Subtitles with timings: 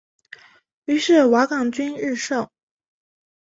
[0.85, 2.49] 于是瓦岗军日盛。